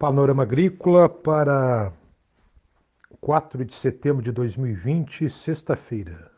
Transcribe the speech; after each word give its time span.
Panorama 0.00 0.44
Agrícola 0.44 1.10
para 1.10 1.92
4 3.20 3.66
de 3.66 3.74
setembro 3.74 4.22
de 4.22 4.32
2020, 4.32 5.28
sexta-feira. 5.28 6.30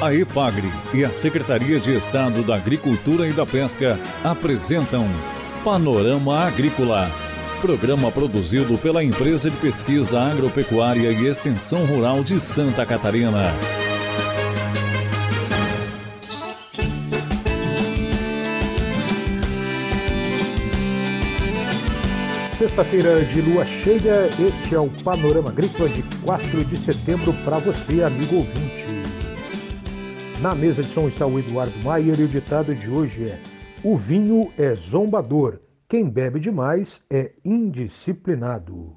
A 0.00 0.14
EPAGRE 0.14 0.68
e 0.94 1.04
a 1.04 1.12
Secretaria 1.12 1.78
de 1.78 1.94
Estado 1.94 2.42
da 2.42 2.56
Agricultura 2.56 3.28
e 3.28 3.32
da 3.34 3.44
Pesca 3.44 3.98
apresentam 4.24 5.04
Panorama 5.62 6.46
Agrícola, 6.46 7.10
programa 7.60 8.10
produzido 8.10 8.78
pela 8.78 9.04
Empresa 9.04 9.50
de 9.50 9.56
Pesquisa 9.58 10.18
Agropecuária 10.18 11.12
e 11.12 11.26
Extensão 11.26 11.84
Rural 11.84 12.24
de 12.24 12.40
Santa 12.40 12.86
Catarina. 12.86 13.52
Sexta-feira 22.74 23.22
de 23.22 23.42
lua 23.42 23.66
cheia, 23.66 24.28
este 24.28 24.74
é 24.74 24.80
o 24.80 24.88
Panorama 25.04 25.50
Agrícola 25.50 25.90
de 25.90 26.02
4 26.24 26.64
de 26.64 26.78
setembro 26.78 27.34
para 27.44 27.58
você, 27.58 28.02
amigo 28.02 28.36
ouvinte. 28.36 28.86
Na 30.40 30.54
mesa 30.54 30.82
de 30.82 30.88
som 30.88 31.06
está 31.06 31.26
o 31.26 31.38
Eduardo 31.38 31.74
Maier 31.84 32.18
e 32.18 32.24
o 32.24 32.28
ditado 32.28 32.74
de 32.74 32.88
hoje 32.88 33.28
é: 33.28 33.38
O 33.84 33.94
vinho 33.94 34.50
é 34.56 34.74
zombador, 34.74 35.60
quem 35.86 36.08
bebe 36.08 36.40
demais 36.40 37.02
é 37.10 37.32
indisciplinado. 37.44 38.96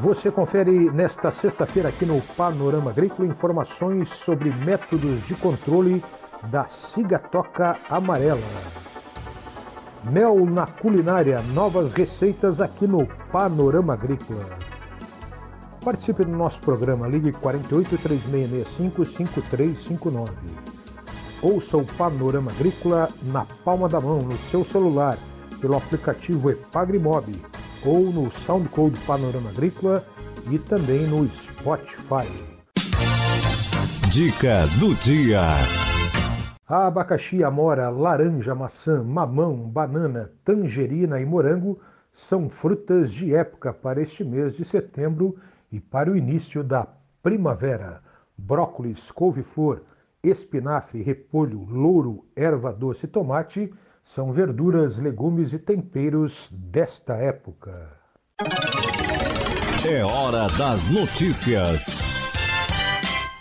Você 0.00 0.28
confere 0.28 0.72
nesta 0.90 1.30
sexta-feira 1.30 1.90
aqui 1.90 2.04
no 2.04 2.20
Panorama 2.36 2.90
Agrícola 2.90 3.28
informações 3.28 4.08
sobre 4.08 4.50
métodos 4.50 5.24
de 5.24 5.36
controle 5.36 6.02
da 6.50 6.66
cigatoca 6.66 7.78
amarela. 7.88 8.40
Mel 10.04 10.46
na 10.46 10.66
culinária, 10.66 11.42
novas 11.52 11.92
receitas 11.92 12.60
aqui 12.60 12.86
no 12.86 13.06
Panorama 13.30 13.92
Agrícola. 13.92 14.46
Participe 15.84 16.24
do 16.24 16.32
nosso 16.32 16.60
programa, 16.60 17.06
ligue 17.06 17.32
48 17.32 17.98
3665 17.98 19.04
5359. 19.04 20.30
Ouça 21.42 21.76
o 21.76 21.84
Panorama 21.84 22.50
Agrícola 22.50 23.08
na 23.24 23.46
palma 23.64 23.88
da 23.88 24.00
mão, 24.00 24.20
no 24.20 24.36
seu 24.50 24.64
celular, 24.64 25.18
pelo 25.60 25.76
aplicativo 25.76 26.50
Epagrimob 26.50 27.34
ou 27.84 28.10
no 28.10 28.30
Soundcode 28.46 28.98
Panorama 29.00 29.50
Agrícola 29.50 30.04
e 30.50 30.58
também 30.58 31.06
no 31.06 31.26
Spotify. 31.28 32.28
Dica 34.10 34.66
do 34.78 34.94
dia. 34.96 35.89
Abacaxi, 36.70 37.42
amora, 37.42 37.88
laranja, 37.90 38.54
maçã, 38.54 39.02
mamão, 39.02 39.56
banana, 39.56 40.30
tangerina 40.44 41.20
e 41.20 41.26
morango 41.26 41.80
são 42.12 42.48
frutas 42.48 43.12
de 43.12 43.34
época 43.34 43.72
para 43.72 44.00
este 44.00 44.24
mês 44.24 44.54
de 44.54 44.64
setembro 44.64 45.36
e 45.72 45.80
para 45.80 46.10
o 46.10 46.16
início 46.16 46.62
da 46.62 46.86
primavera, 47.22 48.00
brócolis, 48.36 49.10
couve-flor, 49.10 49.82
espinafre, 50.22 51.02
repolho, 51.02 51.66
louro, 51.68 52.24
erva 52.36 52.72
doce 52.72 53.06
e 53.06 53.08
tomate 53.08 53.72
são 54.04 54.32
verduras, 54.32 54.98
legumes 54.98 55.52
e 55.52 55.58
temperos 55.58 56.48
desta 56.50 57.14
época. 57.14 57.90
É 59.88 60.04
hora 60.04 60.46
das 60.58 60.86
notícias. 60.86 62.32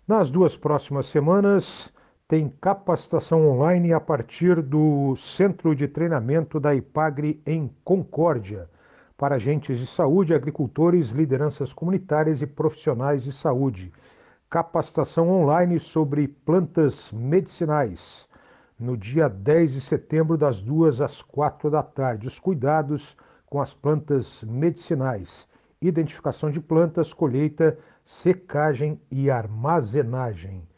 Nas 0.08 0.30
duas 0.30 0.56
próximas 0.56 1.08
semanas, 1.08 1.92
tem 2.30 2.48
capacitação 2.62 3.50
online 3.50 3.92
a 3.92 4.00
partir 4.00 4.62
do 4.62 5.16
Centro 5.16 5.76
de 5.76 5.88
Treinamento 5.88 6.60
da 6.60 6.76
IPAGRE 6.76 7.42
em 7.44 7.74
Concórdia 7.84 8.70
para 9.18 9.38
agentes 9.38 9.80
de 9.80 9.88
saúde, 9.88 10.36
agricultores, 10.36 11.10
lideranças 11.10 11.74
comunitárias 11.74 12.40
e 12.44 12.46
profissionais 12.46 13.24
de 13.24 13.34
saúde. 13.34 13.92
Capacitação 14.48 15.28
online 15.28 15.80
sobre 15.80 16.28
plantas 16.28 17.12
medicinais. 17.12 18.30
No 18.80 18.96
dia 18.96 19.28
10 19.28 19.74
de 19.74 19.82
setembro, 19.82 20.38
das 20.38 20.62
2 20.62 21.02
às 21.02 21.24
4 21.24 21.72
da 21.72 21.82
tarde. 21.82 22.28
Os 22.28 22.38
cuidados 22.38 23.18
com 23.48 23.60
as 23.60 23.74
plantas 23.74 24.44
medicinais. 24.44 25.48
Identificação 25.82 26.52
de 26.52 26.60
plantas, 26.60 27.12
colheita, 27.12 27.76
secagem 28.06 29.02
e 29.10 29.32
armazenagem. 29.32 30.69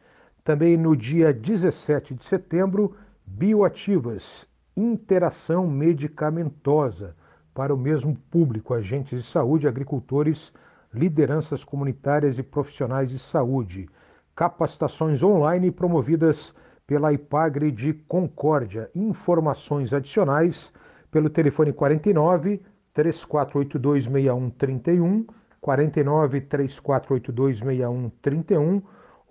Também 0.43 0.75
no 0.75 0.95
dia 0.95 1.31
17 1.31 2.15
de 2.15 2.25
setembro, 2.25 2.95
bioativas, 3.23 4.47
interação 4.75 5.67
medicamentosa 5.67 7.15
para 7.53 7.73
o 7.73 7.77
mesmo 7.77 8.15
público, 8.31 8.73
agentes 8.73 9.23
de 9.23 9.29
saúde, 9.29 9.67
agricultores, 9.67 10.51
lideranças 10.91 11.63
comunitárias 11.63 12.39
e 12.39 12.43
profissionais 12.43 13.09
de 13.09 13.19
saúde. 13.19 13.87
Capacitações 14.35 15.21
online 15.21 15.69
promovidas 15.69 16.55
pela 16.87 17.13
IPAGRE 17.13 17.71
de 17.71 17.93
Concórdia. 17.93 18.89
Informações 18.95 19.93
adicionais 19.93 20.73
pelo 21.11 21.29
telefone 21.29 21.71
49 21.71 22.61
3482 22.93 24.05
6131, 24.05 25.27
49 25.61 26.41
3482 26.41 27.59
6131 27.59 28.81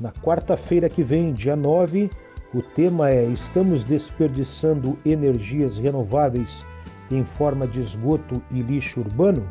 Na 0.00 0.12
quarta-feira 0.12 0.88
que 0.88 1.02
vem, 1.02 1.32
dia 1.32 1.56
9, 1.56 2.10
o 2.54 2.62
tema 2.62 3.10
é 3.10 3.24
Estamos 3.24 3.82
desperdiçando 3.82 4.98
energias 5.04 5.78
renováveis 5.78 6.64
em 7.10 7.24
forma 7.24 7.66
de 7.66 7.80
esgoto 7.80 8.42
e 8.50 8.60
lixo 8.60 9.00
urbano? 9.00 9.46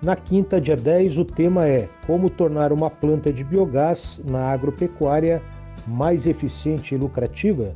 Na 0.00 0.14
quinta, 0.14 0.60
dia 0.60 0.76
10, 0.76 1.18
o 1.18 1.24
tema 1.24 1.66
é 1.66 1.88
Como 2.06 2.30
tornar 2.30 2.72
uma 2.72 2.88
planta 2.88 3.32
de 3.32 3.42
biogás 3.42 4.20
na 4.30 4.52
agropecuária 4.52 5.42
mais 5.88 6.24
eficiente 6.24 6.94
e 6.94 6.98
lucrativa. 6.98 7.72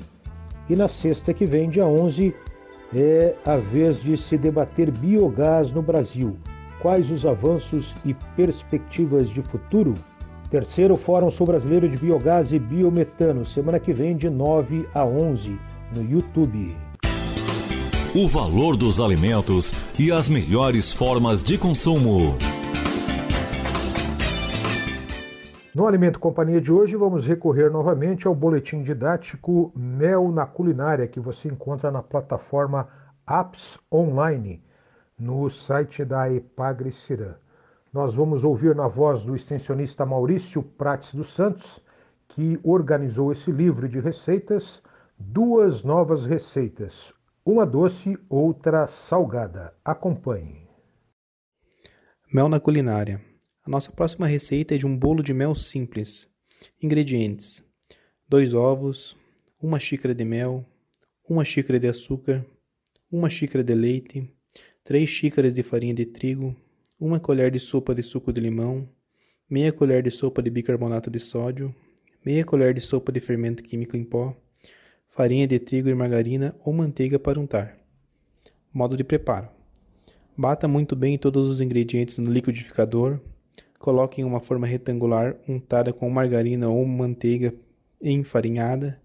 E 0.70 0.76
na 0.76 0.86
sexta 0.86 1.34
que 1.34 1.44
vem, 1.44 1.68
dia 1.68 1.84
11, 1.84 2.32
é 2.94 3.34
a 3.44 3.56
vez 3.56 4.00
de 4.00 4.16
se 4.16 4.38
debater 4.38 4.92
biogás 4.92 5.72
no 5.72 5.82
Brasil. 5.82 6.36
Quais 6.80 7.10
os 7.10 7.26
avanços 7.26 7.92
e 8.04 8.14
perspectivas 8.36 9.28
de 9.28 9.42
futuro? 9.42 9.92
Terceiro 10.48 10.94
Fórum 10.94 11.30
Sul 11.30 11.46
Brasileiro 11.46 11.88
de 11.88 11.96
Biogás 11.96 12.52
e 12.52 12.58
Biometano, 12.58 13.44
semana 13.44 13.80
que 13.80 13.92
vem, 13.92 14.16
de 14.16 14.30
9 14.30 14.88
a 14.94 15.04
11, 15.04 15.58
no 15.96 16.08
YouTube. 16.08 16.76
O 18.14 18.28
valor 18.28 18.76
dos 18.76 19.00
alimentos 19.00 19.72
e 19.98 20.12
as 20.12 20.28
melhores 20.28 20.92
formas 20.92 21.42
de 21.42 21.56
consumo. 21.56 22.36
No 25.74 25.86
Alimento 25.86 26.20
Companhia 26.20 26.60
de 26.60 26.70
hoje, 26.70 26.94
vamos 26.94 27.26
recorrer 27.26 27.70
novamente 27.70 28.26
ao 28.26 28.34
boletim 28.34 28.82
didático 28.82 29.72
Mel 29.74 30.30
na 30.30 30.44
Culinária, 30.44 31.08
que 31.08 31.18
você 31.18 31.48
encontra 31.48 31.90
na 31.90 32.02
plataforma 32.02 32.86
Apps 33.26 33.78
Online, 33.90 34.62
no 35.18 35.48
site 35.48 36.04
da 36.04 36.30
Epagre. 36.30 36.90
Nós 37.90 38.14
vamos 38.14 38.44
ouvir 38.44 38.76
na 38.76 38.88
voz 38.88 39.24
do 39.24 39.34
extensionista 39.34 40.04
Maurício 40.04 40.62
Prates 40.62 41.14
dos 41.14 41.32
Santos, 41.32 41.80
que 42.28 42.58
organizou 42.62 43.32
esse 43.32 43.50
livro 43.50 43.88
de 43.88 44.00
receitas, 44.00 44.82
duas 45.18 45.82
novas 45.82 46.26
receitas, 46.26 47.14
uma 47.44 47.66
doce, 47.66 48.16
outra 48.28 48.86
salgada. 48.86 49.74
Acompanhe. 49.84 50.68
Mel 52.32 52.48
na 52.48 52.60
Culinária 52.60 53.20
a 53.64 53.70
nossa 53.70 53.92
próxima 53.92 54.26
receita 54.26 54.74
é 54.74 54.78
de 54.78 54.84
um 54.84 54.96
bolo 54.96 55.22
de 55.22 55.32
mel 55.32 55.54
simples. 55.54 56.28
Ingredientes: 56.82 57.62
2 58.28 58.54
ovos, 58.54 59.16
1 59.62 59.78
xícara 59.78 60.12
de 60.12 60.24
mel, 60.24 60.66
1 61.30 61.44
xícara 61.44 61.78
de 61.78 61.86
açúcar, 61.86 62.44
1 63.12 63.30
xícara 63.30 63.62
de 63.62 63.72
leite, 63.72 64.28
3 64.82 65.08
xícaras 65.08 65.54
de 65.54 65.62
farinha 65.62 65.94
de 65.94 66.04
trigo, 66.04 66.56
1 67.00 67.20
colher 67.20 67.52
de 67.52 67.60
sopa 67.60 67.94
de 67.94 68.02
suco 68.02 68.32
de 68.32 68.40
limão, 68.40 68.88
meia 69.48 69.72
colher 69.72 70.02
de 70.02 70.10
sopa 70.10 70.42
de 70.42 70.50
bicarbonato 70.50 71.08
de 71.08 71.20
sódio, 71.20 71.72
meia 72.26 72.44
colher 72.44 72.74
de 72.74 72.80
sopa 72.80 73.12
de 73.12 73.20
fermento 73.20 73.62
químico 73.62 73.96
em 73.96 74.02
pó, 74.02 74.36
farinha 75.14 75.46
de 75.46 75.58
trigo 75.58 75.90
e 75.90 75.94
margarina 75.94 76.56
ou 76.64 76.72
manteiga 76.72 77.18
para 77.18 77.38
untar. 77.38 77.76
Modo 78.72 78.96
de 78.96 79.04
preparo: 79.04 79.48
Bata 80.36 80.66
muito 80.66 80.96
bem 80.96 81.18
todos 81.18 81.48
os 81.50 81.60
ingredientes 81.60 82.16
no 82.16 82.32
liquidificador, 82.32 83.20
coloque 83.78 84.22
em 84.22 84.24
uma 84.24 84.40
forma 84.40 84.66
retangular 84.66 85.36
untada 85.46 85.92
com 85.92 86.08
margarina 86.08 86.68
ou 86.68 86.84
manteiga 86.86 87.54
enfarinhada, 88.00 89.00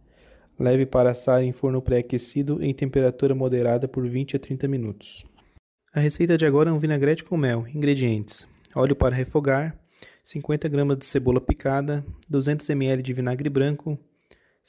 leve 0.58 0.86
para 0.86 1.12
assar 1.12 1.44
em 1.44 1.52
forno 1.52 1.82
pré-aquecido 1.82 2.64
em 2.64 2.74
temperatura 2.74 3.36
moderada 3.36 3.88
por 3.88 4.08
20 4.08 4.38
a 4.38 4.40
30 4.40 4.68
minutos. 4.68 5.26
A 5.94 6.00
receita 6.00 6.38
de 6.38 6.46
agora 6.46 6.70
é 6.70 6.74
um 6.74 6.80
vinagrete 6.80 7.24
com 7.24 7.36
mel. 7.36 7.68
Ingredientes: 7.68 8.48
óleo 8.74 8.96
para 8.96 9.14
refogar, 9.14 9.78
50 10.24 10.70
gramas 10.70 10.98
de 10.98 11.06
cebola 11.06 11.42
picada, 11.42 12.06
200 12.30 12.70
ml 12.70 13.04
de 13.04 13.14
vinagre 13.14 13.50
branco, 13.50 14.00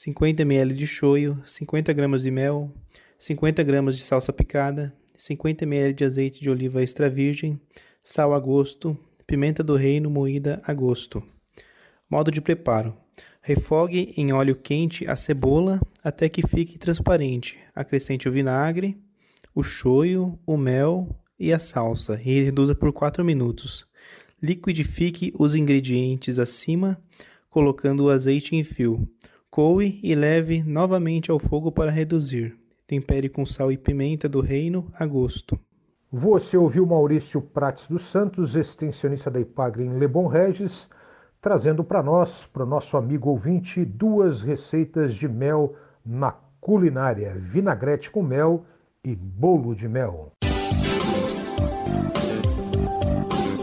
50 0.00 0.42
ml 0.44 0.74
de 0.76 0.86
shoyu, 0.86 1.42
50 1.44 1.92
gramas 1.92 2.22
de 2.22 2.30
mel, 2.30 2.72
50 3.18 3.64
gramas 3.64 3.96
de 3.96 4.04
salsa 4.04 4.32
picada, 4.32 4.94
50 5.16 5.64
ml 5.64 5.92
de 5.92 6.04
azeite 6.04 6.40
de 6.40 6.48
oliva 6.48 6.80
extra 6.80 7.10
virgem, 7.10 7.60
sal 8.00 8.32
a 8.32 8.38
gosto, 8.38 8.96
pimenta 9.26 9.60
do 9.60 9.74
reino 9.74 10.08
moída 10.08 10.62
a 10.64 10.72
gosto. 10.72 11.20
Modo 12.08 12.30
de 12.30 12.40
preparo: 12.40 12.96
refogue 13.42 14.14
em 14.16 14.32
óleo 14.32 14.54
quente 14.54 15.04
a 15.04 15.16
cebola 15.16 15.80
até 16.00 16.28
que 16.28 16.46
fique 16.46 16.78
transparente. 16.78 17.58
Acrescente 17.74 18.28
o 18.28 18.30
vinagre, 18.30 18.96
o 19.52 19.64
shoyu, 19.64 20.38
o 20.46 20.56
mel 20.56 21.08
e 21.36 21.52
a 21.52 21.58
salsa 21.58 22.22
e 22.24 22.44
reduza 22.44 22.72
por 22.72 22.92
4 22.92 23.24
minutos. 23.24 23.84
Liquidifique 24.40 25.34
os 25.36 25.56
ingredientes 25.56 26.38
acima, 26.38 27.02
colocando 27.50 28.04
o 28.04 28.10
azeite 28.10 28.54
em 28.54 28.62
fio. 28.62 29.08
Coe 29.50 29.98
e 30.02 30.14
leve 30.14 30.62
novamente 30.62 31.30
ao 31.30 31.38
fogo 31.38 31.72
para 31.72 31.90
reduzir. 31.90 32.56
Tempere 32.86 33.28
com 33.28 33.46
sal 33.46 33.72
e 33.72 33.78
pimenta 33.78 34.28
do 34.28 34.40
reino 34.40 34.92
a 34.98 35.06
gosto. 35.06 35.58
Você 36.12 36.56
ouviu 36.56 36.86
Maurício 36.86 37.40
Prates 37.40 37.86
dos 37.86 38.02
Santos, 38.02 38.54
extensionista 38.54 39.30
da 39.30 39.40
Ipagre 39.40 39.84
em 39.84 39.98
Lebon 39.98 40.26
Regis, 40.26 40.88
trazendo 41.40 41.82
para 41.82 42.02
nós, 42.02 42.46
para 42.46 42.62
o 42.62 42.66
nosso 42.66 42.96
amigo 42.96 43.30
ouvinte, 43.30 43.84
duas 43.84 44.42
receitas 44.42 45.14
de 45.14 45.26
mel 45.26 45.74
na 46.04 46.32
culinária: 46.60 47.34
vinagrete 47.38 48.10
com 48.10 48.22
mel 48.22 48.64
e 49.02 49.14
bolo 49.14 49.74
de 49.74 49.88
mel. 49.88 50.32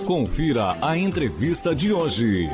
Confira 0.06 0.76
a 0.82 0.98
entrevista 0.98 1.74
de 1.76 1.92
hoje. 1.92 2.48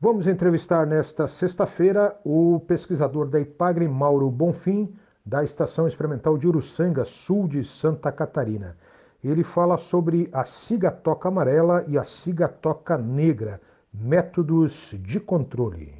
Vamos 0.00 0.28
entrevistar 0.28 0.86
nesta 0.86 1.26
sexta-feira 1.26 2.16
o 2.22 2.60
pesquisador 2.68 3.26
da 3.28 3.40
IPAGRE, 3.40 3.88
Mauro 3.88 4.30
Bonfim, 4.30 4.94
da 5.26 5.42
Estação 5.42 5.88
Experimental 5.88 6.38
de 6.38 6.46
Uruçanga, 6.46 7.04
sul 7.04 7.48
de 7.48 7.64
Santa 7.64 8.12
Catarina. 8.12 8.76
Ele 9.24 9.42
fala 9.42 9.76
sobre 9.76 10.28
a 10.32 10.44
cigatoca 10.44 11.26
amarela 11.26 11.84
e 11.88 11.98
a 11.98 12.04
cigatoca 12.04 12.96
negra, 12.96 13.60
métodos 13.92 14.94
de 15.00 15.18
controle. 15.18 15.92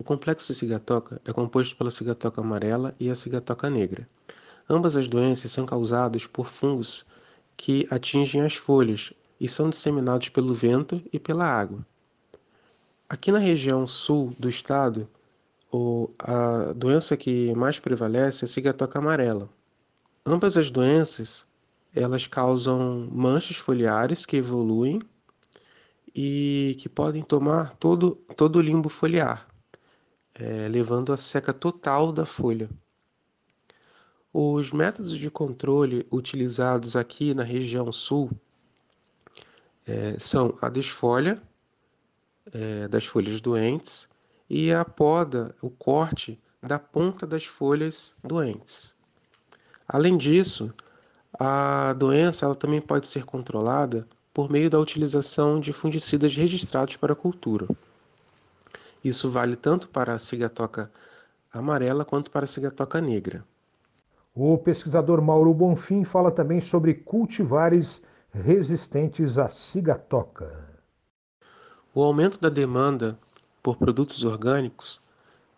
O 0.00 0.02
complexo 0.02 0.52
cigatoca 0.52 1.20
é 1.24 1.32
composto 1.32 1.76
pela 1.76 1.92
cigatoca 1.92 2.40
amarela 2.40 2.92
e 2.98 3.08
a 3.08 3.14
cigatoca 3.14 3.70
negra. 3.70 4.08
Ambas 4.68 4.96
as 4.96 5.06
doenças 5.06 5.52
são 5.52 5.64
causadas 5.64 6.26
por 6.26 6.46
fungos 6.48 7.06
que 7.56 7.86
atingem 7.88 8.40
as 8.40 8.56
folhas 8.56 9.12
e 9.38 9.48
são 9.48 9.70
disseminados 9.70 10.28
pelo 10.28 10.52
vento 10.52 11.00
e 11.12 11.20
pela 11.20 11.44
água. 11.44 11.86
Aqui 13.12 13.30
na 13.30 13.38
região 13.38 13.86
sul 13.86 14.34
do 14.38 14.48
estado, 14.48 15.06
a 16.18 16.72
doença 16.72 17.14
que 17.14 17.54
mais 17.54 17.78
prevalece 17.78 18.42
é 18.42 18.46
a 18.46 18.48
cigatoca 18.48 18.98
amarela. 18.98 19.50
Ambas 20.24 20.56
as 20.56 20.70
doenças 20.70 21.44
elas 21.94 22.26
causam 22.26 23.06
manchas 23.12 23.58
foliares 23.58 24.24
que 24.24 24.38
evoluem 24.38 24.98
e 26.14 26.74
que 26.80 26.88
podem 26.88 27.20
tomar 27.20 27.76
todo, 27.76 28.12
todo 28.34 28.56
o 28.56 28.62
limbo 28.62 28.88
foliar, 28.88 29.46
é, 30.34 30.66
levando 30.68 31.12
à 31.12 31.18
seca 31.18 31.52
total 31.52 32.12
da 32.12 32.24
folha. 32.24 32.70
Os 34.32 34.72
métodos 34.72 35.18
de 35.18 35.30
controle 35.30 36.06
utilizados 36.10 36.96
aqui 36.96 37.34
na 37.34 37.42
região 37.42 37.92
sul 37.92 38.30
é, 39.86 40.18
são 40.18 40.56
a 40.62 40.70
desfolha, 40.70 41.42
é, 42.52 42.88
das 42.88 43.04
folhas 43.06 43.40
doentes 43.40 44.08
e 44.48 44.72
a 44.72 44.84
poda, 44.84 45.54
o 45.60 45.70
corte 45.70 46.40
da 46.62 46.78
ponta 46.78 47.26
das 47.26 47.44
folhas 47.44 48.12
doentes. 48.22 48.94
Além 49.88 50.16
disso, 50.16 50.72
a 51.38 51.92
doença 51.94 52.46
ela 52.46 52.54
também 52.54 52.80
pode 52.80 53.06
ser 53.06 53.24
controlada 53.24 54.06
por 54.32 54.50
meio 54.50 54.70
da 54.70 54.78
utilização 54.78 55.60
de 55.60 55.72
fungicidas 55.72 56.34
registrados 56.34 56.96
para 56.96 57.12
a 57.12 57.16
cultura. 57.16 57.66
Isso 59.04 59.30
vale 59.30 59.56
tanto 59.56 59.88
para 59.88 60.14
a 60.14 60.18
cigatoca 60.18 60.90
amarela 61.52 62.04
quanto 62.04 62.30
para 62.30 62.44
a 62.44 62.48
cigatoca 62.48 63.00
negra. 63.00 63.44
O 64.34 64.56
pesquisador 64.56 65.20
Mauro 65.20 65.52
Bonfim 65.52 66.04
fala 66.04 66.30
também 66.30 66.60
sobre 66.60 66.94
cultivares 66.94 68.00
resistentes 68.32 69.36
à 69.36 69.48
cigatoca. 69.48 70.71
O 71.94 72.02
aumento 72.02 72.40
da 72.40 72.48
demanda 72.48 73.18
por 73.62 73.76
produtos 73.76 74.24
orgânicos 74.24 74.98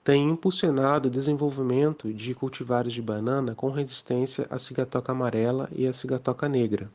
tem 0.02 0.28
impulsionado 0.28 1.06
o 1.06 1.10
desenvolvimento 1.10 2.12
de 2.12 2.34
cultivares 2.34 2.92
de 2.92 3.00
banana 3.00 3.54
com 3.54 3.70
resistência 3.70 4.44
à 4.50 4.58
cigatoca 4.58 5.12
amarela 5.12 5.69
e 5.70 5.86
à 5.86 5.92
cigatoca 5.92 6.48
negra. 6.48 6.90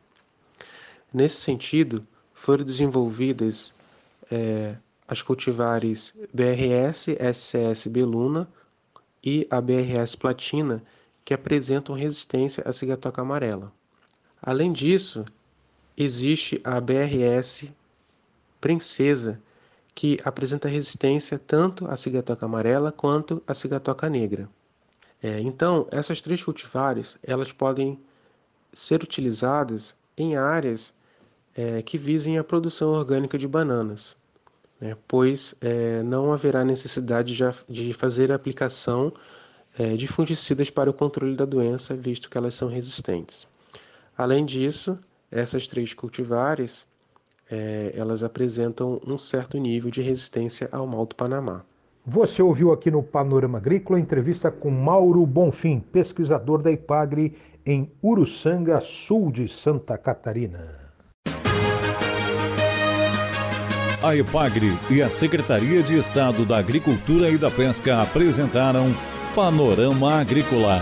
Nesse 1.13 1.37
sentido, 1.37 2.05
foram 2.33 2.65
desenvolvidas 2.65 3.73
é, 4.29 4.75
as 5.07 5.21
cultivares 5.21 6.13
BRS, 6.33 7.07
SCS 7.33 7.87
Beluna 7.87 8.45
e 9.23 9.47
a 9.49 9.61
BRS 9.61 10.15
Platina, 10.15 10.83
que 11.23 11.33
apresentam 11.33 11.95
resistência 11.95 12.61
à 12.67 12.73
cigatoca 12.73 13.21
amarela. 13.21 13.71
Além 14.41 14.73
disso, 14.73 15.23
existe 15.95 16.59
a 16.61 16.81
BRS 16.81 17.69
princesa, 18.59 19.41
que 19.93 20.19
apresenta 20.23 20.67
resistência 20.67 21.37
tanto 21.37 21.85
à 21.87 21.97
cigatoca 21.97 22.45
amarela 22.45 22.91
quanto 22.91 23.41
à 23.45 23.53
cigatoca 23.53 24.09
negra. 24.09 24.49
É, 25.21 25.39
então, 25.41 25.87
essas 25.91 26.21
três 26.21 26.41
cultivares 26.43 27.17
elas 27.21 27.51
podem 27.51 27.99
ser 28.73 29.03
utilizadas 29.03 29.93
em 30.17 30.37
áreas 30.37 30.93
é, 31.55 31.81
que 31.81 31.97
visem 31.97 32.37
a 32.37 32.43
produção 32.43 32.89
orgânica 32.91 33.37
de 33.37 33.47
bananas, 33.47 34.15
né, 34.79 34.95
pois 35.07 35.55
é, 35.59 36.01
não 36.03 36.31
haverá 36.31 36.63
necessidade 36.63 37.35
de, 37.35 37.43
de 37.67 37.93
fazer 37.93 38.31
a 38.31 38.35
aplicação 38.35 39.11
é, 39.77 39.95
de 39.95 40.07
fungicidas 40.07 40.69
para 40.69 40.89
o 40.89 40.93
controle 40.93 41.35
da 41.35 41.45
doença, 41.45 41.95
visto 41.95 42.29
que 42.29 42.37
elas 42.37 42.55
são 42.55 42.69
resistentes. 42.69 43.45
Além 44.17 44.45
disso, 44.45 44.97
essas 45.31 45.67
três 45.67 45.93
cultivares 45.93 46.87
é, 47.49 47.93
elas 47.95 48.23
apresentam 48.23 49.01
um 49.05 49.17
certo 49.17 49.57
nível 49.57 49.89
de 49.89 50.01
resistência 50.01 50.69
ao 50.71 50.85
mal 50.85 51.05
do 51.05 51.15
Panamá. 51.15 51.63
Você 52.05 52.41
ouviu 52.41 52.71
aqui 52.71 52.89
no 52.89 53.03
Panorama 53.03 53.57
Agrícola 53.57 53.99
entrevista 53.99 54.49
com 54.49 54.71
Mauro 54.71 55.25
Bonfim, 55.25 55.79
pesquisador 55.79 56.61
da 56.61 56.71
IPAGRE 56.71 57.35
em 57.65 57.91
Uruçanga, 58.01 58.79
sul 58.79 59.31
de 59.31 59.47
Santa 59.47 59.97
Catarina. 59.97 60.89
A 64.01 64.15
IPAGRE 64.15 64.71
e 64.89 65.01
a 65.01 65.09
Secretaria 65.09 65.83
de 65.83 65.99
Estado 65.99 66.45
da 66.45 66.57
Agricultura 66.57 67.29
e 67.29 67.37
da 67.37 67.51
Pesca 67.51 68.01
apresentaram 68.01 68.85
Panorama 69.35 70.13
Agrícola, 70.13 70.81